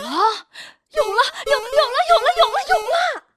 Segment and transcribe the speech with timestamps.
[0.00, 0.08] 了，
[0.92, 2.94] 有了，有有有了，有了，有了，有了！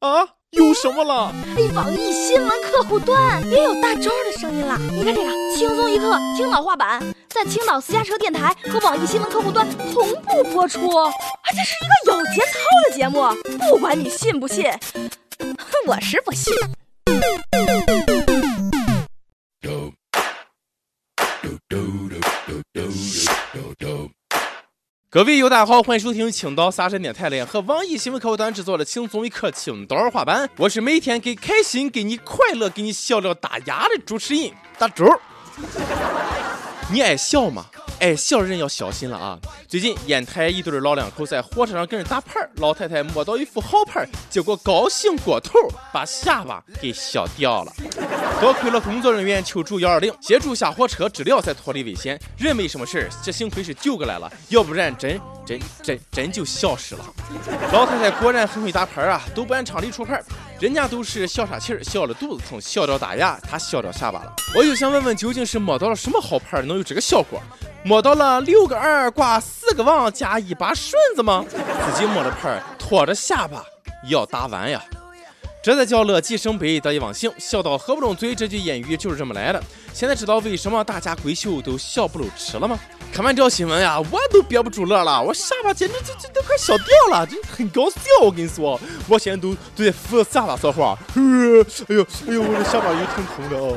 [0.00, 1.32] 啊，有什么了？
[1.56, 4.76] 哎，网易新闻客户端也有大周的声音了。
[4.92, 10.94] 你看这个，轻松一刻青岛话版，在青岛私家车电台和网易新闻客户端同步播出。
[10.96, 11.12] 啊，
[11.50, 12.58] 这是一个有节操
[12.88, 13.26] 的节目，
[13.70, 14.70] 不管你信不信，
[15.86, 16.54] 我是不信。
[25.14, 35.06] 各位友大家好，欢迎收听青岛三声电台联合网易新闻客户端制作的轻松一刻青岛话版，我是每天给开心、给你快乐、给你笑料大牙的主持人大周。
[36.90, 37.66] 你爱笑吗？
[38.00, 39.38] 爱笑人要小心了啊！
[39.68, 45.58] 最近烟台一对老两口在火车上跟人打牌，老太太摸到一副好牌，结果高兴过头，
[45.92, 47.72] 把下巴给笑掉了。
[48.40, 52.20] 多亏了工作人员求助幺二零，协助下火车治疗，才脱离危险。
[52.36, 57.04] 人没什么事儿，这幸亏是救过来了，要不然真真真真就消失了。
[57.72, 60.22] 老太太果然很会打牌啊，都不按常理出牌。
[60.60, 64.32] 人家都是笑岔气儿，笑了肚子疼，笑掉大牙，他笑掉下巴了。
[64.56, 67.42] 我就想问问，究竟是摸到了什么好牌，能有这个效果？
[67.84, 71.44] 摸到了六个二挂四个王加一把顺子吗？
[71.50, 73.64] 自己摸的牌，拖着下巴
[74.08, 74.82] 要打完呀。
[75.62, 78.34] 这才叫乐极生悲，得意忘形，笑到合不拢嘴。
[78.34, 79.62] 这句谚语就是这么来的。
[79.92, 82.78] 现在知道为什么大家闺秀都笑不露齿了吗？
[83.14, 88.00] 看完这条新闻呀，我都憋不住乐了，我下巴简直这这都快笑掉了，这很搞笑。
[88.20, 90.98] 我跟你说，我现在都都在扶着下巴说话。
[91.14, 91.22] 哎
[91.94, 93.76] 呦哎呦，我的下巴也挺疼的哦。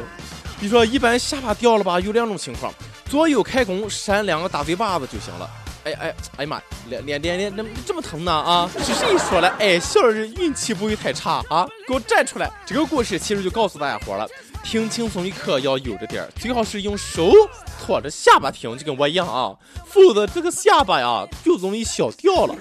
[0.59, 2.73] 你说一般下巴掉了吧，有两种情况，
[3.11, 5.47] 左右开弓扇两个大嘴巴子就行了。
[5.83, 8.67] 哎哎哎呀妈，连连连连，怎么这么疼呢啊？
[8.79, 9.47] 是谁说了？
[9.59, 11.67] 爱笑的人运气不会太差啊！
[11.87, 12.51] 给我站出来！
[12.65, 14.27] 这个故事其实就告诉大家伙了，
[14.69, 17.31] 听轻松一刻要悠着点儿，最好是用手
[17.79, 22.55] 托着下巴听，就跟我一样啊，否则这个下巴呀就容易笑掉了。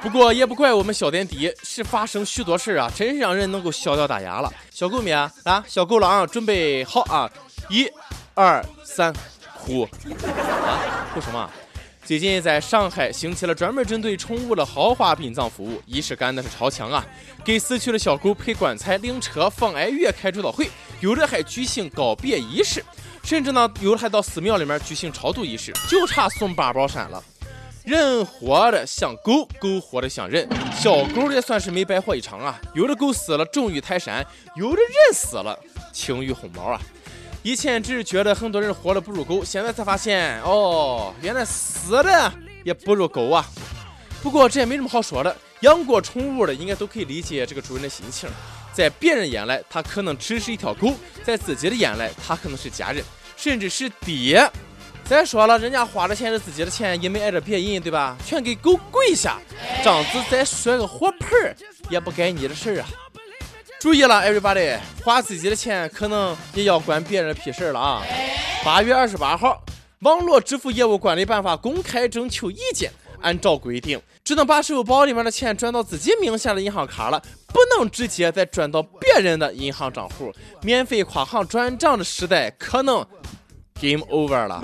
[0.00, 4.52] 不过也不怪我们小点低，是发生许多事啊，真是让人能够笑掉大牙了。
[4.70, 5.28] 小够没啊，
[5.66, 7.28] 小狗狼准备好啊，
[7.68, 7.90] 一、
[8.34, 9.12] 二、三，
[9.54, 9.82] 呼！
[9.82, 11.50] 啊，呼什么？
[12.04, 17.06] 最近在上海兴起了专门针对宠物的豪华殡葬服务，仪式感那是超强啊！
[17.44, 20.68] 给死去的小狗配棺材、灵车、放哀乐、开追悼会，
[21.00, 22.84] 有的还举行告别仪式，
[23.22, 27.22] 甚至呢，有的还到寺庙里面举行超度仪式，就差送八宝山了。
[27.84, 32.60] 人活的像狗，狗活的像人，小狗也算是没白活一场啊！
[32.74, 34.26] 有的狗死了重于泰山，
[34.56, 35.56] 有的人死了
[35.92, 36.80] 轻于鸿毛啊！
[37.42, 42.32] 以前只是觉得很多人活的不如狗，现在才发现哦，原来死的
[42.62, 43.44] 也不如狗啊。
[44.22, 48.30] 不过这也没什么好说的，养过宠物的应该都可以理解这个主人的心情。
[48.72, 50.92] 在别人眼来，它可能只是一条狗；
[51.24, 53.04] 在自己的眼来，它可能是家人，
[53.36, 54.48] 甚至是爹。
[55.04, 58.16] 再说了，人家花的钱是自己的钱，也没挨着别人，对吧？
[58.24, 59.38] 全给狗跪下，
[59.84, 61.56] 张子再摔个火盆儿，
[61.90, 62.88] 也不该你的事儿啊。
[63.82, 68.00] 注意了，everybody，花自己的钱可能也要管别人屁事了啊！
[68.64, 69.60] 八月二十八号，
[70.02, 80.32] 网络支付业务管理办法公开征求意见，按照规定，只能把支付宝里面的钱转到自己名下的银行卡了，不能直接再转到别人的银行账户。
[80.62, 83.04] 免费跨行转账的时代可能
[83.80, 84.62] game over 了。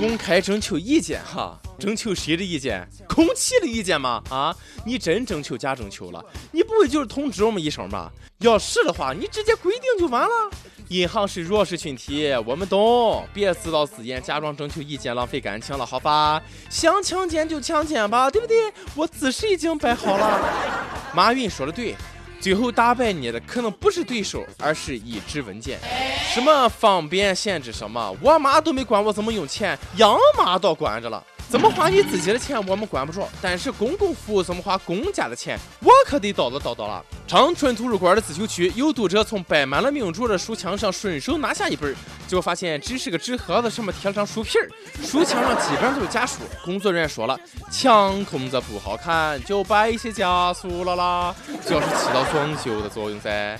[0.00, 2.86] 公开征求意见哈，征求谁的意见？
[3.08, 4.22] 空气的意见吗？
[4.28, 6.24] 啊，你真征求假征求了？
[6.52, 8.10] 你不会就是通知我们一声吧？
[8.38, 10.28] 要是的话，你直接规定就完了。
[10.88, 16.42] 银行是弱势群体，我们懂，别自导自演，假装征求意见，浪费感情了，好吧？
[16.68, 18.72] 想强奸就强奸吧，对不对？
[18.94, 20.40] 我姿势已经摆好了。
[21.14, 21.94] 马云说的对。
[22.40, 25.76] 最后打败你的可能不是对手，而是一纸文件。
[26.32, 28.16] 什么方便限制什么？
[28.22, 31.22] 我妈都没管我怎么用钱，央妈倒管着了。
[31.48, 37.02] 怎么花你自己的钱，我们管不着；但是公共服务怎么花公家的钱，我可得叨叨叨叨了。
[37.26, 41.94] 长春图书馆的自修区，有读者从摆满了名著的书墙上顺手拿下一本，
[42.26, 44.68] 结果发现只是个纸盒子，上面贴了张书皮儿。
[45.02, 46.40] 书墙上基本上都是假书。
[46.62, 47.38] 工作人员说了，
[47.70, 51.34] 墙空着不好看，就摆一些假书了啦，
[51.66, 53.58] 主要是起到装修的作用噻。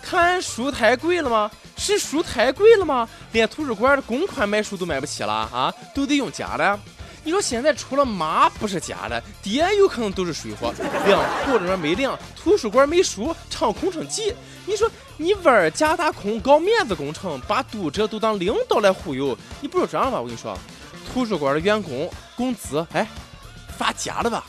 [0.00, 1.50] 看书太贵了吗？
[1.76, 3.08] 是书太贵了吗？
[3.32, 6.78] 连图书馆的公款买书都买不起了啊，都得用假的。
[7.24, 10.72] 你说现在除了妈不是假的，爹有可能都是水货。
[11.06, 14.34] 粮库里面没粮，图书馆没书，唱空城计。
[14.66, 20.20] 你说你玩假大空，搞面子工程，把读者都当领导来忽悠，你不如这样吧？
[20.20, 20.56] 我跟你说，
[21.12, 23.08] 图书馆的员工工资，哎，
[23.76, 24.44] 发假的吧？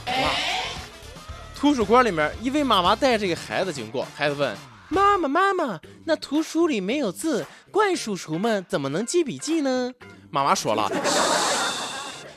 [1.55, 4.55] 图书馆里面，一位妈妈带着一个孩子经过，孩子问
[4.89, 9.91] 妈妈：“妈妈，那图书里没有字，怪叔叔们怎么能记笔记呢？”
[10.29, 10.91] 妈妈说了。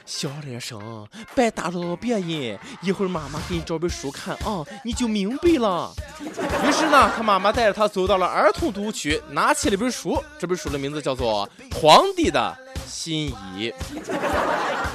[0.08, 2.58] 小点声，别打扰到别人。
[2.80, 5.92] 一会儿妈妈给你找本书看啊，你就明白了。
[6.66, 10.20] 于是呢，他妈妈带着他走到了儿童读物区，拿起了本书。
[10.38, 11.46] 这本书的名字叫做
[11.78, 12.56] 《皇帝的
[12.86, 13.70] 新衣》。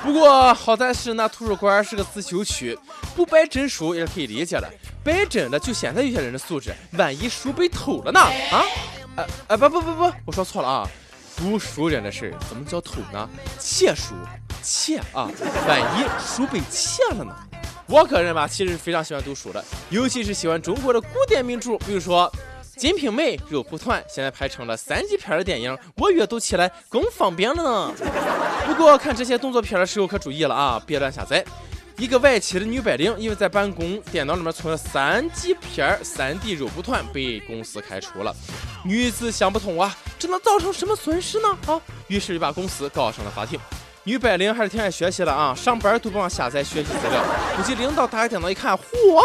[0.02, 2.76] 不过好在是那图书馆是个自修区，
[3.16, 4.68] 不摆真书也是可以理解的。
[5.04, 8.20] 摆真的，就现在有些人的素质，万一书被偷了呢？
[8.20, 8.66] 啊？
[9.16, 10.90] 呃呃不不不不，我说错了啊！
[11.36, 13.30] 读书人的事怎么叫偷呢？
[13.60, 14.14] 窃书，
[14.64, 15.30] 窃啊！
[15.68, 17.36] 万一书被窃了呢？
[17.86, 22.32] 我个人吧，其实是非常喜欢读书的，尤其是喜欢中国的古典名著，比如说
[22.80, 27.94] 《金瓶梅》《肉蒲团》，现在拍成了三级片的电影，我阅读起来更方便了呢。
[28.66, 31.44] 不过看这些动作片的时候可注意了啊，别乱下载。
[31.98, 38.36] 一个外企的女白领因为在办公电脑里面存了三级片三 D 肉蒲团，被公司开除了。
[38.84, 41.58] 女子想不通啊，这能造成什么损失呢？
[41.68, 43.60] 啊，于是就把公司告上了法庭。
[44.06, 47.24] 女白领还是挺爱学习的啊，上班都不忘下载学习资料。
[47.56, 49.22] 估计领导打开电脑一看，嚯，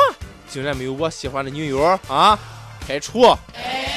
[0.48, 2.38] 竟然没有我喜欢的女友啊，
[2.86, 3.22] 开除。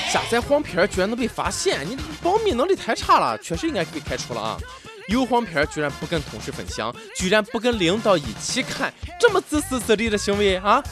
[0.10, 4.58] 下载黄片居然能被发现，你保密能力太差了，确实应该被开除了啊。
[5.08, 10.84] 有黄片居然不跟同事分享，居然不跟领导一起看，这么自私自利的行为啊，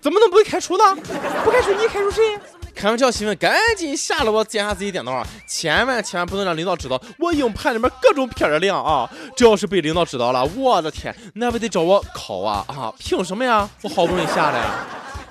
[0.00, 0.96] 怎么能不被开除呢？
[1.44, 2.38] 不开除你开除谁？
[2.76, 9.10] 看完这条新闻，赶紧下了我检查自己电脑，千万千万不能让领导知道我硬盘里面各种片的量啊！
[9.34, 12.92] 这要是被领导知道了，我的天，那不得找我考啊啊！
[12.98, 13.66] 凭什么呀？
[13.80, 14.62] 我好不容易下的。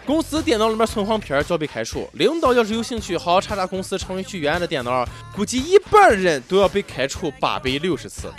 [0.08, 2.10] 公司电脑里面存黄片就要被开除。
[2.14, 8.34] 领导要是有兴趣好好查查公司程序员的电脑，估计一半人都要被开除八百六十次。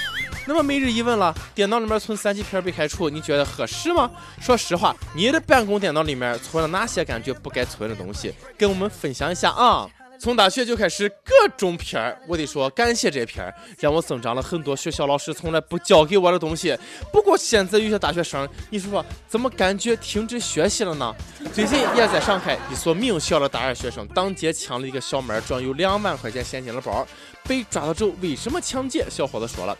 [0.46, 4.10] 那么每日一问了，电脑里面存三级片被开除，你觉得合适吗？
[4.40, 8.32] 说实话，你的办公电脑里面存了哪些感觉不该存的东西？
[8.56, 9.88] 跟我们分享一下啊！
[10.18, 16.74] 从大学就开始各种片儿，我得说感谢这片儿，让我增长了很多学校老师从来不教给我的东西。
[17.12, 21.14] 不过现在有些大学生，你说说怎么感觉停止学习了呢？
[21.52, 27.06] 最近也在上海一所名校的大二学生当街抢了一个小妹装有两万块钱现金的包，
[27.46, 29.04] 被抓到之后为什么抢劫？
[29.10, 29.76] 小伙子说了，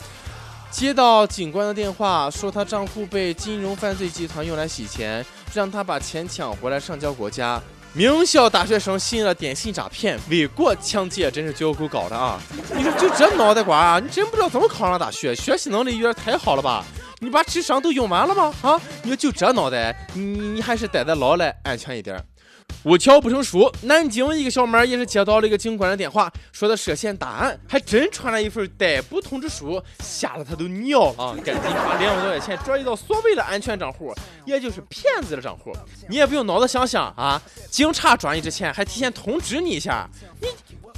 [0.71, 5.25] 接到警官的电话，说他账户被金融犯罪集团用来洗钱，
[5.55, 7.61] 让他把钱抢回来上交国家。
[7.95, 12.39] 名校大学生信了电信诈骗，为国抢劫，真是觉悟够高的啊！
[12.77, 16.85] 你说就这脑袋瓜啊，你真不知道怎么考上大学，学习能力有点太好了吧？
[17.21, 18.53] 你把智商都用完了吗？
[18.61, 22.23] 啊，你说就这脑袋，你你还是待在牢里安全一点。
[22.85, 31.37] 无巧不成书，南京一个小妹也是接到了一个警官的电话，说他涉嫌大案，还真传来一份逮捕通知书，吓得她都尿了啊！
[31.45, 34.15] 赶紧把两万多块钱转移到所谓的安全账户，
[34.45, 35.73] 也就是骗子的账户。
[36.09, 40.09] 你也不用脑子想想啊，警察转移之前还提前通知你一下，
[40.41, 40.47] 你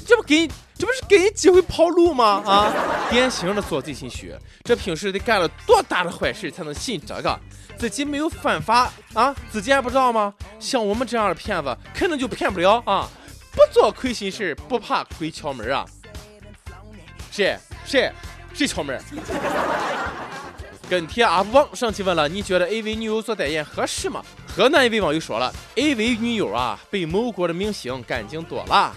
[0.08, 2.42] 这不给这不是给你机会跑路吗？
[2.46, 2.72] 啊，
[3.10, 4.34] 典型的做贼心虚，
[4.64, 7.38] 这平时得干了多大的坏事才能信这个？
[7.76, 10.32] 自己没有犯法啊，自己还不知道吗？
[10.58, 13.06] 像我们这样的骗子，肯定就骗不了啊！
[13.52, 15.84] 不做亏心事，不怕鬼敲门啊！
[17.30, 18.10] 谁谁
[18.54, 18.98] 谁敲门？
[20.88, 24.22] 跟帖 UP 王上期问了，你觉得 AV 女友做代言合适吗？
[24.56, 28.96] 河南一位网友说了，AV 女友啊，比某国的明星干净多了。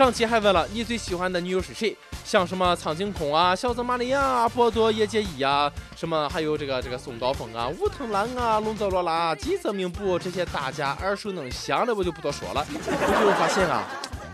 [0.00, 1.94] 上期还问了，你最喜欢的女友是谁？
[2.24, 12.66] 像什么苍井空啊、小泽玛利亚啊、波多野结衣啊，什么还有这个这个松岛枫啊、武藤兰啊、龙泽罗拉、吉泽明步这些大家耳熟能详的，我就不多说了。
[12.72, 13.84] 我就发现啊，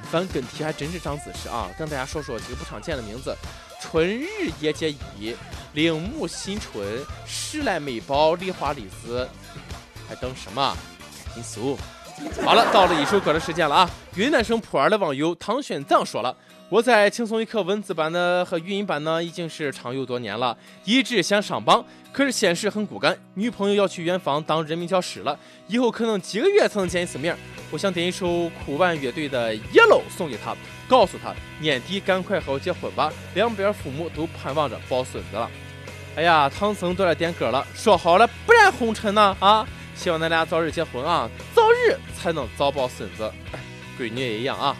[0.08, 1.68] 翻跟帖还真是长姿势啊！
[1.76, 3.36] 跟大家说说几个不常见的名字：
[3.80, 4.28] 春日
[4.60, 5.34] 野结衣、
[5.72, 9.28] 铃木新春、时来美宝、梨花丽子，
[10.08, 10.76] 还等什么？
[11.34, 11.76] 紧搜！
[12.42, 13.90] 好了，到了一首歌的时间了啊！
[14.14, 16.34] 云南省普洱的网友唐玄奘说了。
[16.68, 27.36] 我在轻松一刻文字版的和语音版呢，已经是常有多年了，一直想上榜，可是现实很骨感，女朋友要去远方当人民教师了，以后可能几个月才能见一次面。
[27.70, 30.56] 我想点一首酷玩乐队的《Yellow》送给她，
[30.88, 35.48] 告诉她年底赶快和我结婚吧，两边父母都盼望着抱孙子了。
[36.16, 39.66] 哎呀，唐僧都来点歌了，说好了不染红尘呢啊！
[39.94, 43.30] 希望咱俩早日结婚啊，早日才能早抱孙子。
[43.98, 44.76] 闺女也一样啊。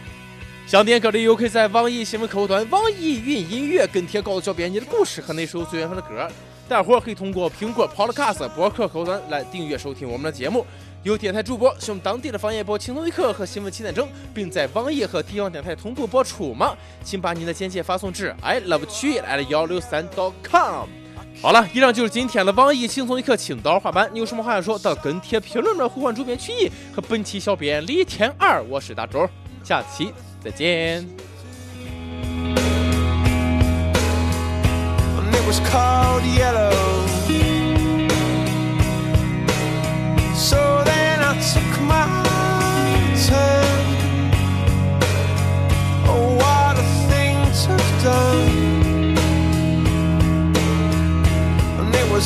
[0.65, 6.29] 想点歌的友可以在网易新闻客户端、网易云音乐跟帖告诉小编你的故事和那首最喜欢的歌。
[6.67, 10.65] 大伙可以通过苹果 Podcast 播客客户端来订阅收听我们的节目。
[11.03, 16.75] 有电台主播使用当地的方言播《轻松一刻》和新闻七点整，并在网易和地方电台同步播出吗？
[17.01, 20.05] 请把你的简介发送至 i love 曲艺来了幺六三
[20.43, 20.89] .com。
[21.39, 24.09] 好了，以上就是今天的网易轻松一刻青岛话版。
[24.11, 24.77] 你有什么话要说？
[24.79, 28.61] 到跟帖评论的呼唤主编曲艺和本期小编李天二。
[28.63, 29.29] 我是大周，
[29.63, 30.11] 下期。
[30.43, 31.07] 再见。
[35.31, 37.16] It was called yellow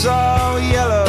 [0.06, 1.01] all yellow.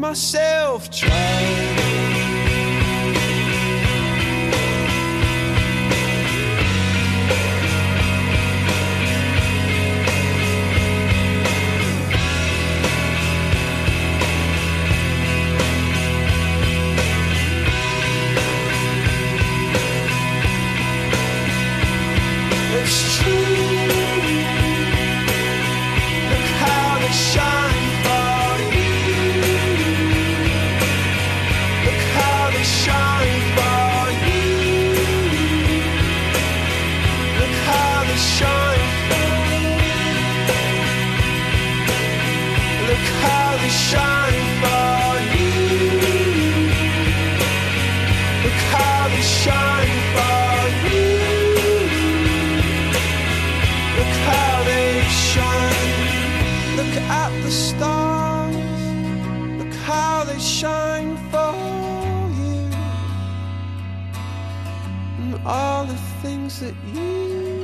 [0.00, 1.39] myself try.
[60.60, 61.54] shine for
[62.38, 62.68] you.
[65.20, 67.59] And all the things that you